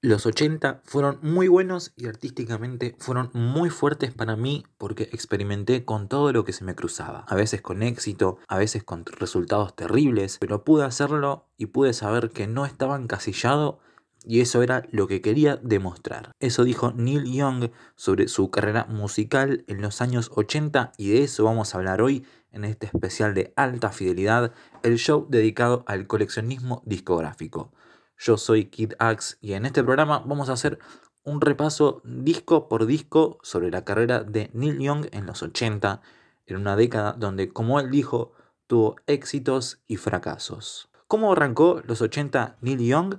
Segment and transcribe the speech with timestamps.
[0.00, 6.06] Los 80 fueron muy buenos y artísticamente fueron muy fuertes para mí porque experimenté con
[6.06, 7.24] todo lo que se me cruzaba.
[7.26, 12.30] A veces con éxito, a veces con resultados terribles, pero pude hacerlo y pude saber
[12.30, 13.80] que no estaba encasillado
[14.24, 16.30] y eso era lo que quería demostrar.
[16.38, 21.42] Eso dijo Neil Young sobre su carrera musical en los años 80 y de eso
[21.42, 24.52] vamos a hablar hoy en este especial de alta fidelidad,
[24.84, 27.72] el show dedicado al coleccionismo discográfico.
[28.18, 30.80] Yo soy Kid Axe y en este programa vamos a hacer
[31.22, 36.00] un repaso disco por disco sobre la carrera de Neil Young en los 80,
[36.46, 38.32] en una década donde, como él dijo,
[38.66, 40.88] tuvo éxitos y fracasos.
[41.06, 43.14] ¿Cómo arrancó los 80 Neil Young?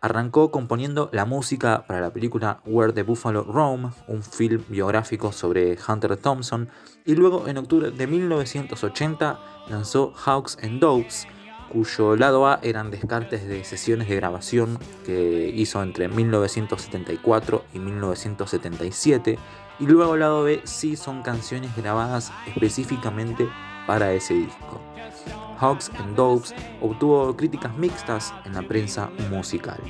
[0.00, 5.78] Arrancó componiendo la música para la película Where the Buffalo Roam, un film biográfico sobre
[5.86, 6.68] Hunter Thompson,
[7.06, 9.38] y luego en octubre de 1980
[9.68, 11.28] lanzó Hawks and Doves,
[11.72, 19.38] cuyo lado A eran descartes de sesiones de grabación que hizo entre 1974 y 1977,
[19.80, 23.48] y luego lado B sí son canciones grabadas específicamente
[23.86, 24.80] para ese disco.
[25.58, 29.80] Hawks and Doves obtuvo críticas mixtas en la prensa musical.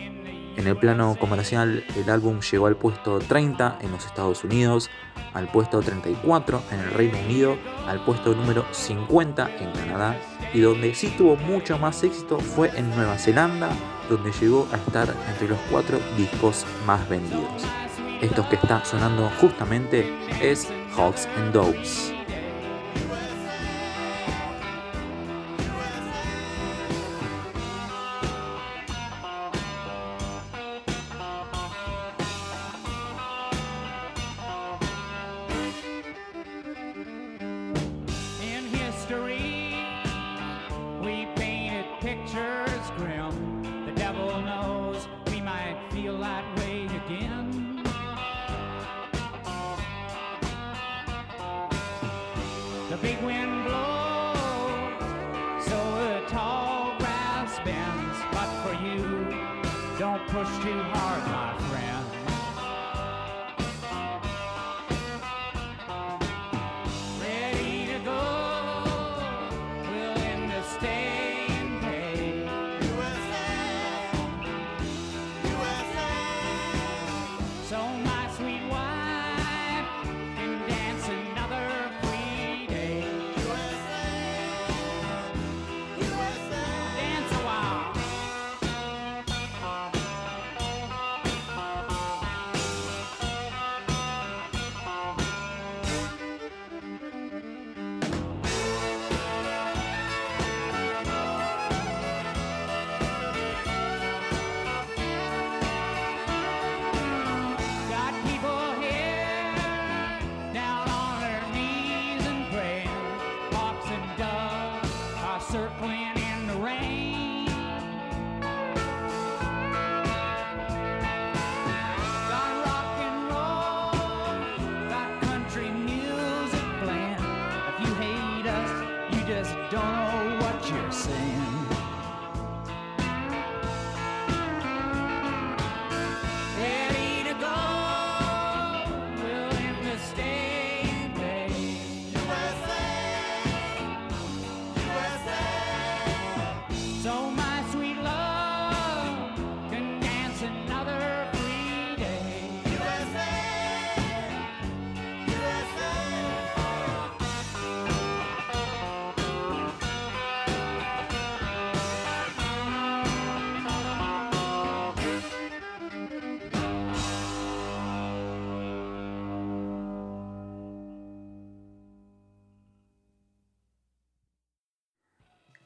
[0.57, 4.91] En el plano comercial, el álbum llegó al puesto 30 en los Estados Unidos,
[5.35, 10.17] al puesto 34 en el Reino Unido, al puesto número 50 en Canadá
[10.53, 13.71] y donde sí tuvo mucho más éxito fue en Nueva Zelanda,
[14.09, 17.65] donde llegó a estar entre los cuatro discos más vendidos.
[18.21, 22.22] Esto que está sonando justamente es Hawks and Doves.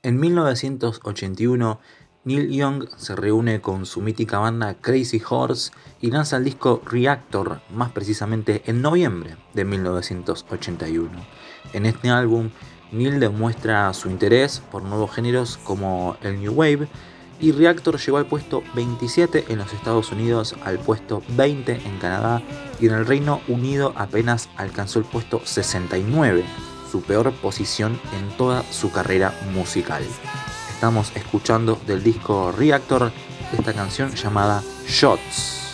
[0.07, 1.81] En 1981,
[2.23, 7.61] Neil Young se reúne con su mítica banda Crazy Horse y lanza el disco Reactor,
[7.75, 11.11] más precisamente en noviembre de 1981.
[11.73, 12.51] En este álbum,
[12.93, 16.87] Neil demuestra su interés por nuevos géneros como el New Wave
[17.41, 22.43] y Reactor llegó al puesto 27 en los Estados Unidos, al puesto 20 en Canadá
[22.79, 26.45] y en el Reino Unido apenas alcanzó el puesto 69
[26.97, 30.03] su peor posición en toda su carrera musical.
[30.71, 33.13] Estamos escuchando del disco Reactor
[33.53, 35.66] esta canción llamada Shots.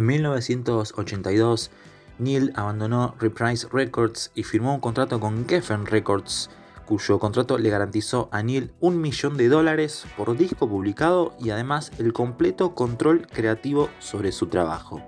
[0.00, 1.70] En 1982,
[2.18, 6.48] Neil abandonó Reprise Records y firmó un contrato con Geffen Records,
[6.86, 11.92] cuyo contrato le garantizó a Neil un millón de dólares por disco publicado y además
[11.98, 15.02] el completo control creativo sobre su trabajo.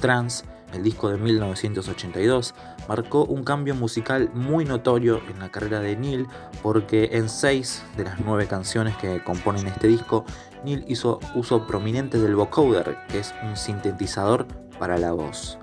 [0.00, 2.54] Trans, el disco de 1982,
[2.88, 6.26] marcó un cambio musical muy notorio en la carrera de Neil
[6.62, 10.24] porque en seis de las nueve canciones que componen este disco,
[10.64, 14.46] Neil hizo uso prominente del vocoder, que es un sintetizador
[14.78, 15.58] para la voz.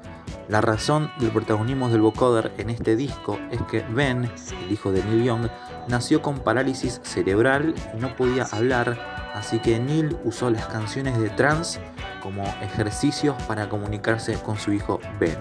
[0.49, 4.31] La razón del protagonismo del vocoder en este disco es que Ben,
[4.63, 5.49] el hijo de Neil Young,
[5.89, 8.97] nació con parálisis cerebral y no podía hablar,
[9.33, 11.81] así que Neil usó las canciones de trance
[12.21, 15.37] como ejercicios para comunicarse con su hijo Ben.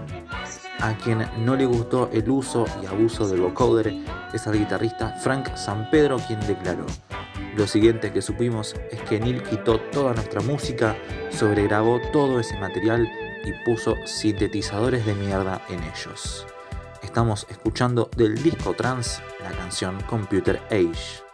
[0.81, 3.95] A quien no le gustó el uso y abuso del vocoder
[4.33, 6.87] es al guitarrista Frank San Pedro quien declaró,
[7.57, 10.95] lo siguiente que supimos es que Neil quitó toda nuestra música,
[11.31, 13.09] sobregrabó todo ese material
[13.47, 16.47] y puso sintetizadores de mierda en ellos.
[17.03, 21.26] Estamos escuchando del disco trans la canción Computer Age.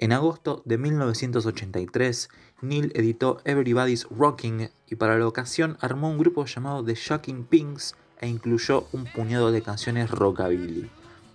[0.00, 2.30] En agosto de 1983,
[2.62, 7.96] Neil editó Everybody's Rocking y para la ocasión armó un grupo llamado The Shocking Pinks
[8.18, 10.88] e incluyó un puñado de canciones rockabilly.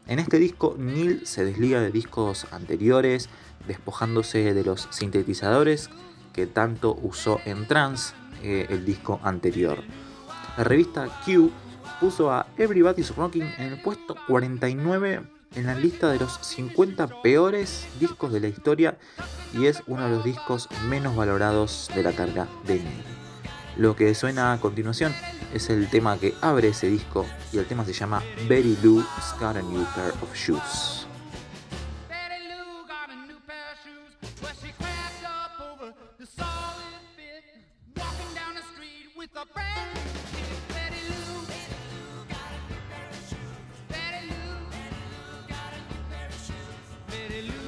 [0.08, 3.30] En este disco, Neil se desliga de discos anteriores,
[3.67, 5.91] despojándose de los sintetizadores
[6.34, 9.84] que tanto usó en Trance, eh, el disco anterior.
[10.58, 11.51] La revista Q
[11.99, 17.88] puso a Everybody's Rocking en el puesto 49 en la lista de los 50 peores
[18.00, 18.98] discos de la historia
[19.54, 23.04] y es uno de los discos menos valorados de la carga de Neil.
[23.78, 25.13] Lo que suena a continuación
[25.54, 29.04] es el tema que abre ese disco y el tema se llama Betty Lou
[29.39, 31.05] Got a New Pair of Shoes.
[47.26, 47.64] eres luz.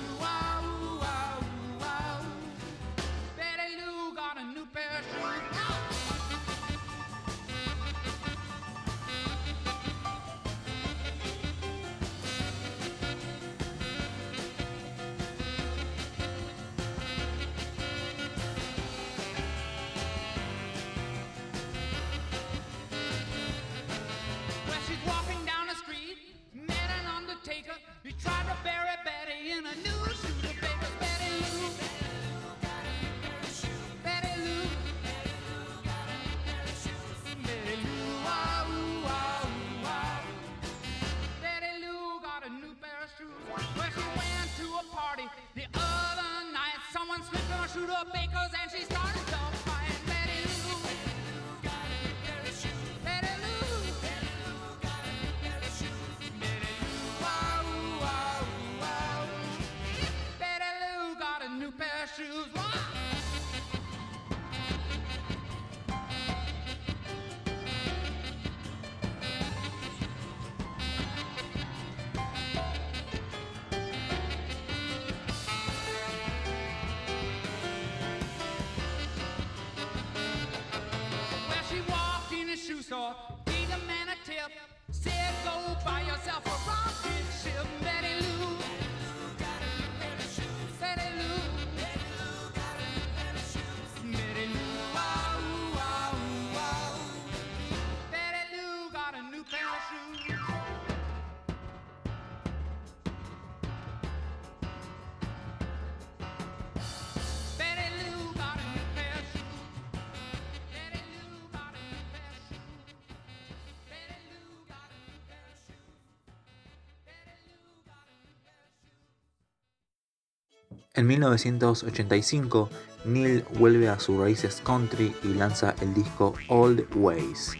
[120.97, 122.69] En 1985,
[123.05, 127.55] Neil vuelve a sus raíces country y lanza el disco Old Ways.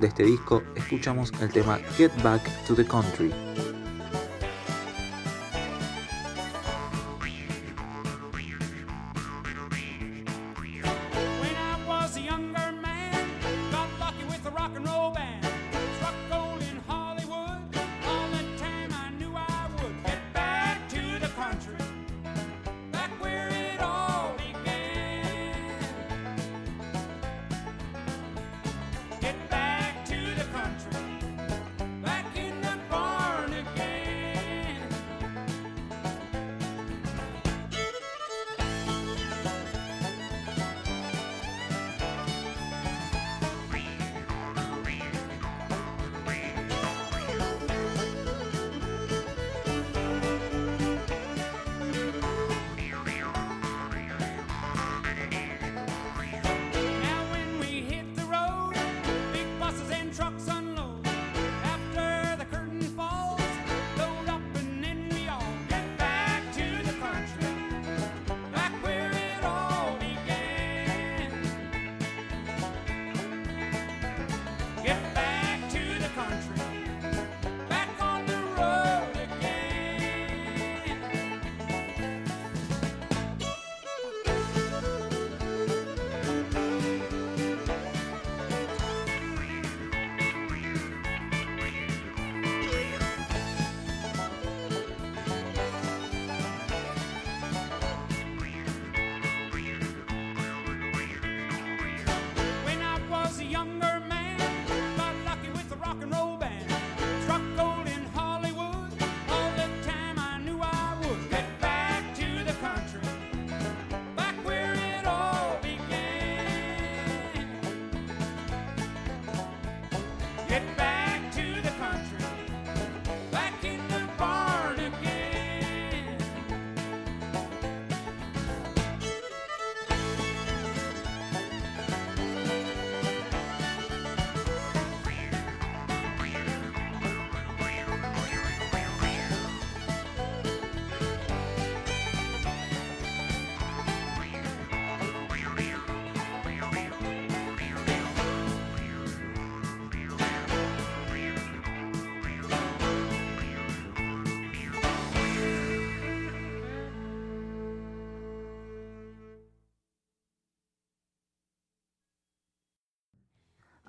[0.00, 3.32] De este disco escuchamos el tema Get Back to the Country.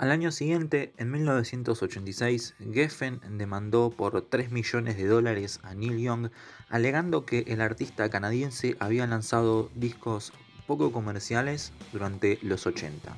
[0.01, 6.31] Al año siguiente, en 1986, Geffen demandó por 3 millones de dólares a Neil Young,
[6.69, 10.33] alegando que el artista canadiense había lanzado discos
[10.65, 13.15] poco comerciales durante los 80.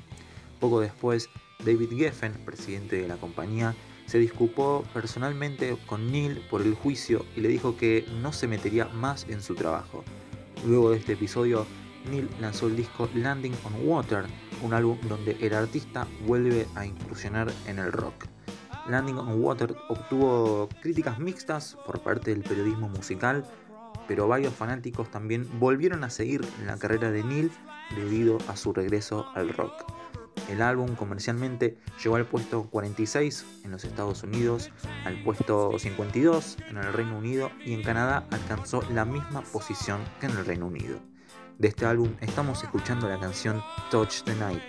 [0.60, 1.30] Poco después,
[1.64, 7.40] David Geffen, presidente de la compañía, se disculpó personalmente con Neil por el juicio y
[7.40, 10.04] le dijo que no se metería más en su trabajo.
[10.66, 11.66] Luego de este episodio,
[12.10, 14.26] Neil lanzó el disco Landing on Water,
[14.64, 18.24] un álbum donde el artista vuelve a incursionar en el rock.
[18.88, 23.44] Landing on Water obtuvo críticas mixtas por parte del periodismo musical,
[24.08, 27.52] pero varios fanáticos también volvieron a seguir la carrera de Neil
[27.94, 29.84] debido a su regreso al rock.
[30.48, 34.70] El álbum comercialmente llegó al puesto 46 en los Estados Unidos,
[35.04, 40.26] al puesto 52 en el Reino Unido y en Canadá alcanzó la misma posición que
[40.26, 41.13] en el Reino Unido.
[41.58, 44.62] De este álbum estamos escuchando la canción Touch the Night.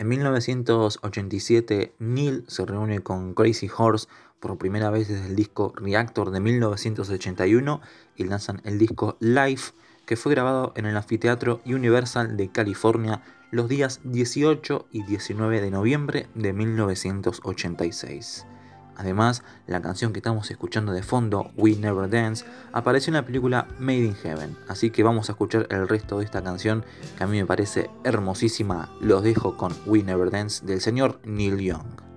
[0.00, 4.08] En 1987, Neil se reúne con Crazy Horse
[4.40, 7.82] por primera vez desde el disco Reactor de 1981
[8.16, 9.74] y lanzan el disco Life,
[10.06, 15.70] que fue grabado en el Anfiteatro Universal de California los días 18 y 19 de
[15.70, 18.46] noviembre de 1986.
[19.00, 23.66] Además, la canción que estamos escuchando de fondo, We Never Dance, apareció en la película
[23.78, 24.58] Made in Heaven.
[24.68, 26.84] Así que vamos a escuchar el resto de esta canción
[27.16, 28.90] que a mí me parece hermosísima.
[29.00, 32.09] Los dejo con We Never Dance del señor Neil Young.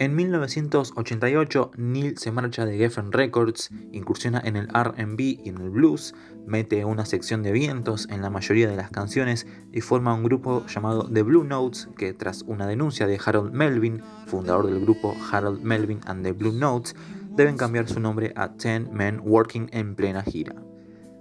[0.00, 5.68] En 1988, Neil se marcha de Geffen Records, incursiona en el RB y en el
[5.68, 6.14] blues,
[6.46, 10.64] mete una sección de vientos en la mayoría de las canciones y forma un grupo
[10.68, 15.60] llamado The Blue Notes, que tras una denuncia de Harold Melvin, fundador del grupo Harold
[15.60, 16.96] Melvin and the Blue Notes,
[17.36, 20.54] deben cambiar su nombre a Ten Men Working en plena gira.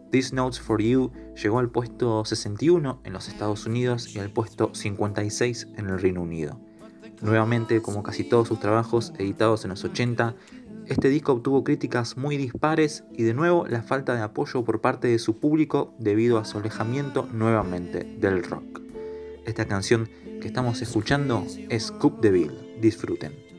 [0.10, 4.74] These Notes for You llegó al puesto 61 en los Estados Unidos y al puesto
[4.74, 6.68] 56 en el Reino Unido.
[7.21, 10.36] Nuevamente, como casi todos sus trabajos editados en los 80,
[10.88, 15.08] este disco obtuvo críticas muy dispares y de nuevo la falta de apoyo por parte
[15.08, 18.82] de su público debido a su alejamiento nuevamente del rock.
[19.45, 20.10] Esta canción
[20.41, 22.79] que estamos escuchando es Coupe de Ville.
[22.79, 23.49] Disfruten.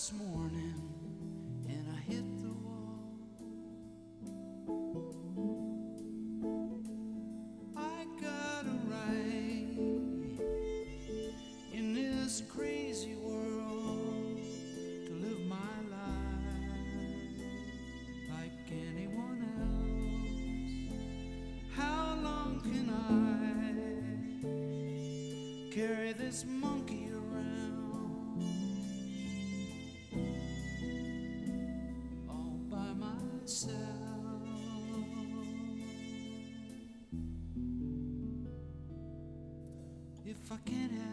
[0.00, 0.89] This morning
[40.52, 41.09] if I can't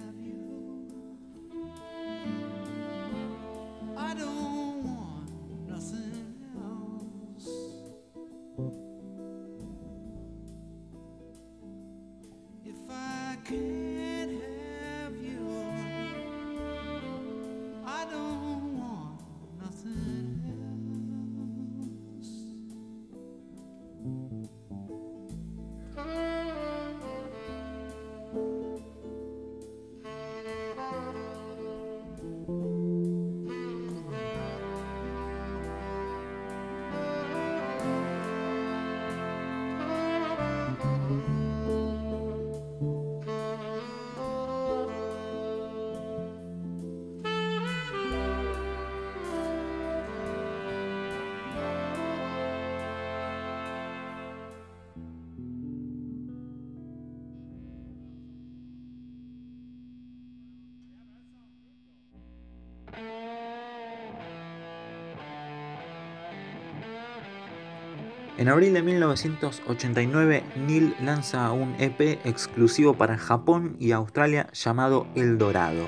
[68.38, 75.40] En abril de 1989, Neil lanza un EP exclusivo para Japón y Australia llamado El
[75.40, 75.88] Dorado.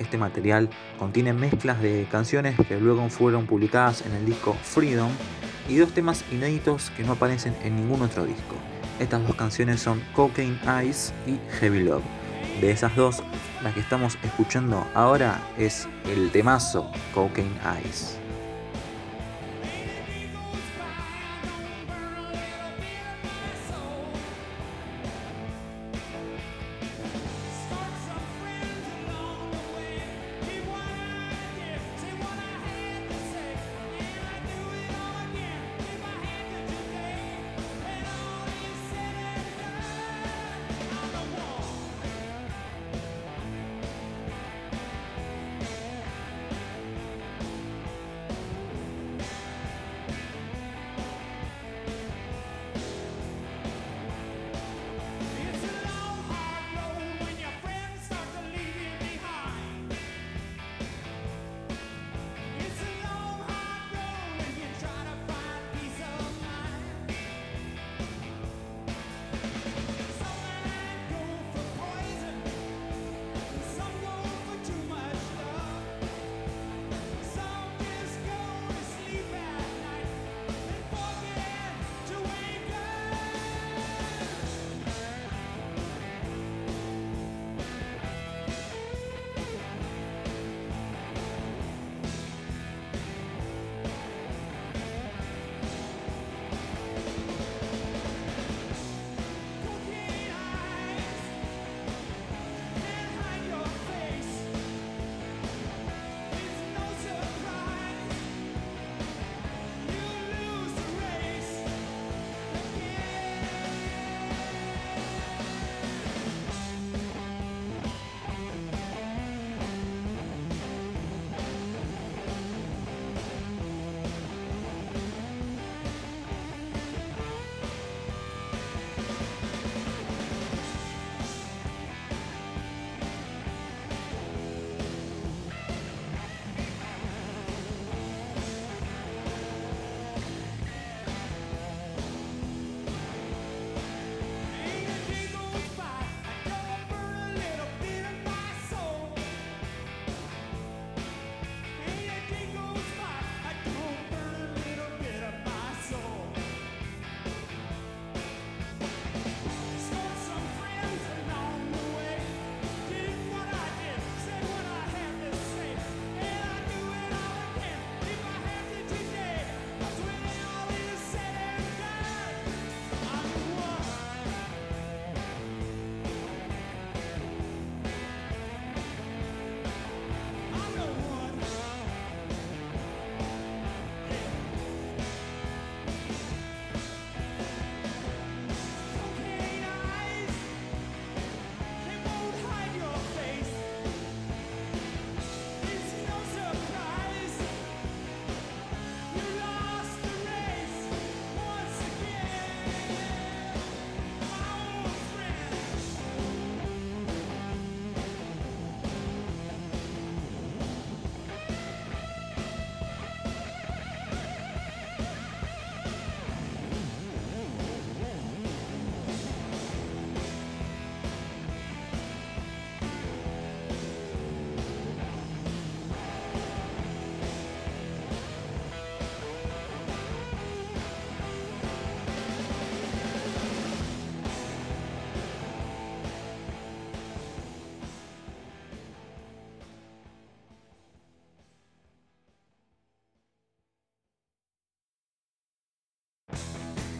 [0.00, 0.68] Este material
[0.98, 5.12] contiene mezclas de canciones que luego fueron publicadas en el disco Freedom
[5.68, 8.56] y dos temas inéditos que no aparecen en ningún otro disco.
[8.98, 12.02] Estas dos canciones son Cocaine Eyes y Heavy Love.
[12.60, 13.22] De esas dos,
[13.62, 18.18] la que estamos escuchando ahora es el temazo Cocaine Eyes.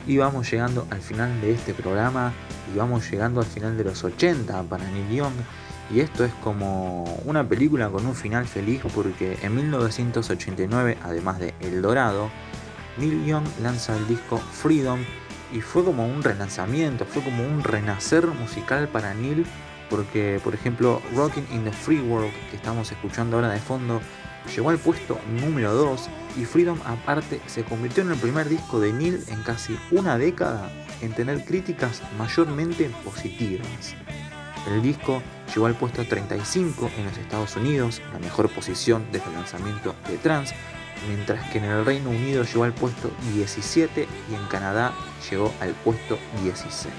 [0.06, 2.32] Y vamos llegando al final de este programa
[2.72, 5.34] y vamos llegando al final de los 80 para Neil Young.
[5.92, 11.54] Y esto es como una película con un final feliz porque en 1989, además de
[11.60, 12.30] El Dorado,
[12.98, 15.00] Neil Young lanza el disco Freedom
[15.52, 19.46] y fue como un relanzamiento, fue como un renacer musical para Neil
[19.88, 24.00] porque por ejemplo Rocking in the Free World que estamos escuchando ahora de fondo
[24.54, 28.92] llegó al puesto número 2 y Freedom aparte se convirtió en el primer disco de
[28.92, 30.70] Neil en casi una década
[31.00, 33.94] en tener críticas mayormente positivas.
[34.68, 35.22] El disco
[35.54, 40.18] llegó al puesto 35 en los Estados Unidos, la mejor posición desde el lanzamiento de
[40.18, 40.52] Trans,
[41.08, 44.92] mientras que en el Reino Unido llegó al puesto 17 y en Canadá
[45.30, 46.92] llegó al puesto 16.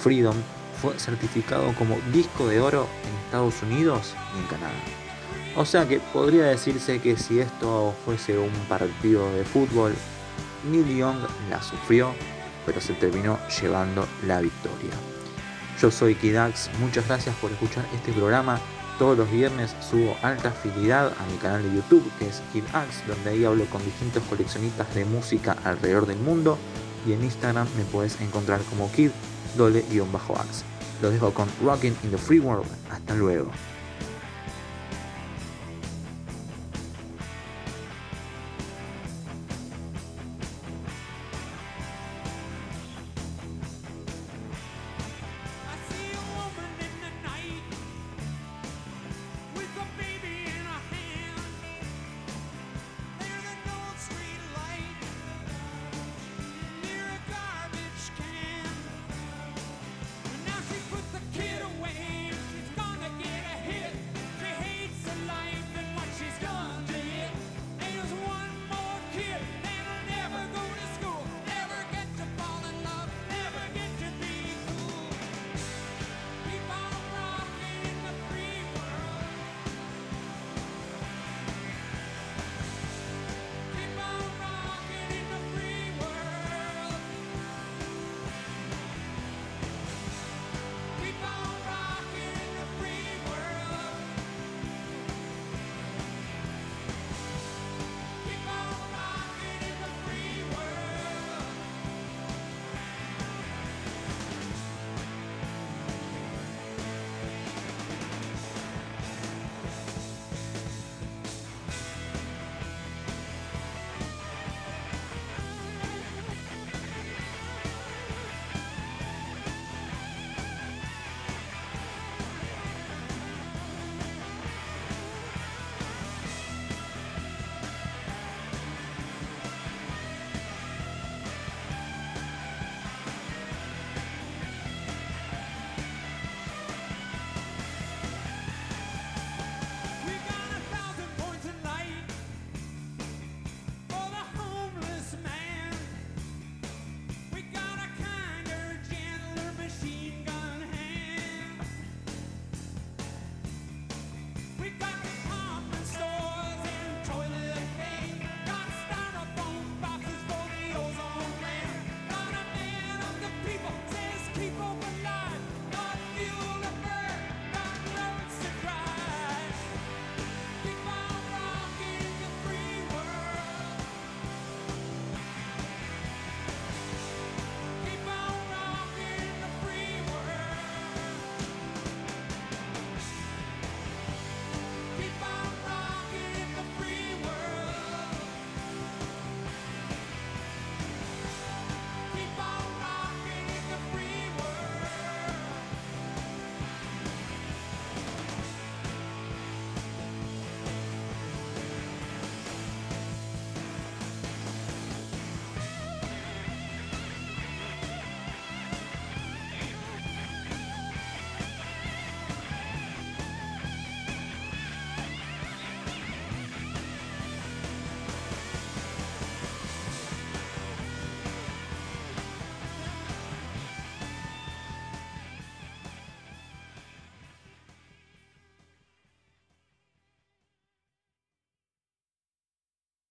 [0.00, 0.36] Freedom
[0.80, 4.99] fue certificado como disco de oro en Estados Unidos y en Canadá.
[5.56, 9.94] O sea que podría decirse que si esto fuese un partido de fútbol,
[10.70, 11.18] Neil Young
[11.50, 12.14] la sufrió,
[12.64, 14.94] pero se terminó llevando la victoria.
[15.80, 18.60] Yo soy Kidax, muchas gracias por escuchar este programa.
[18.98, 23.30] Todos los viernes subo alta fidelidad a mi canal de YouTube que es Kidax, donde
[23.30, 26.58] ahí hablo con distintos coleccionistas de música alrededor del mundo.
[27.06, 29.10] Y en Instagram me puedes encontrar como Kid,
[29.56, 30.64] dole-ax.
[31.00, 32.68] Lo dejo con Rockin' in the Free World.
[32.90, 33.50] Hasta luego.